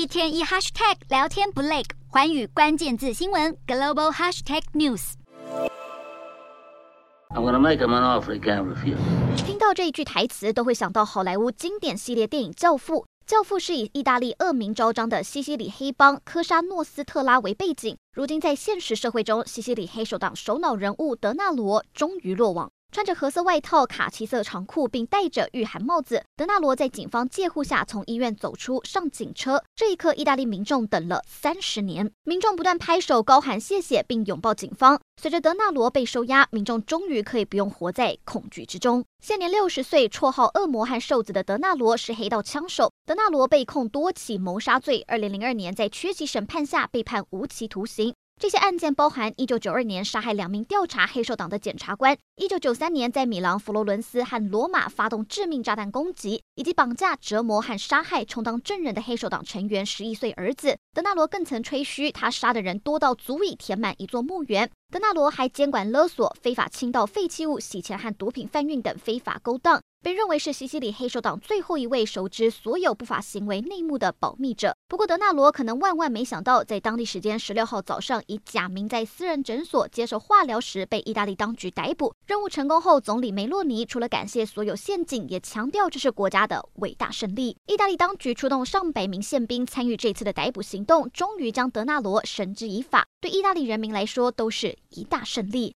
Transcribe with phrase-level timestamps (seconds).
[0.00, 5.12] 一天一 hashtag 聊天不累，环宇关键字新闻 global hashtag news。
[7.28, 8.96] I'm gonna make him an offer he can't refuse.
[9.44, 13.00] 听到这一句台词，都会想到好莱坞经典系列电影《教父》。
[13.26, 17.94] 《教父》是以意大利恶名昭彰的西西里黑帮科沙诺斯特拉为背景。
[18.14, 22.70] 如今在现实社会中，西西里黑手党首脑人物德纳罗终于落网。
[22.92, 29.62] 穿着褐色外套、卡其色长裤，并戴着御寒帽子，德纳罗在警方戒护下从医院走出，上警车。
[29.76, 35.00] 这一刻，意大利民众等了三十年，民众不断拍手、高喊谢谢，并拥抱警方。
[35.20, 39.04] 随着德纳罗被收押，民众终于可以不用活在恐惧之中。
[39.22, 42.90] 现年六十岁，绰号“恶魔”和“瘦子”的德纳罗是黑道枪手。
[43.06, 48.14] 德纳罗被控多起谋杀罪，二零零二年在缺席审判下被判无期徒刑。
[48.40, 60.76] 这些案件包含1992年杀害两名调查黑手党的检察官，1993年在米兰、佛罗伦斯和罗马发动致命炸弹攻击，以及绑架、折磨和杀害充当证人的黑手党成员十一岁儿子。
[60.92, 64.70] 德纳罗更曾吹嘘他杀的人多到足以填满一座墓园。
[64.92, 69.80] 德纳罗还监管勒索、非法倾倒废弃物、洗钱和毒品贩运等非法勾当。
[70.02, 74.74] 被认为是西西里黑手党最后一位熟知所有不法行为内幕的保密者。
[74.88, 82.14] 不过，德纳罗可能万万没想到，在当地时间十六号早上，以假名在私人诊所接受化疗时被意大利当局逮捕。
[82.26, 87.56] 任务成功后，总理梅洛尼除了感谢所有陷阱，也强调这是国家的伟大胜利。
[87.66, 93.06] 意大利当局出动上百名宪兵参与这次的逮捕行动，终于将德纳罗绳之以法。
[93.20, 95.68] 对意大利人民来说，都是一大胜利。